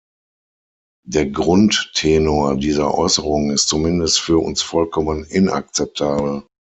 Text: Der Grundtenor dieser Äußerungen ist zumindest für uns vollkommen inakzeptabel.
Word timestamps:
Der 1.05 1.27
Grundtenor 1.27 2.55
dieser 2.57 2.91
Äußerungen 2.95 3.51
ist 3.51 3.67
zumindest 3.67 4.19
für 4.19 4.39
uns 4.39 4.63
vollkommen 4.63 5.23
inakzeptabel. 5.25 6.43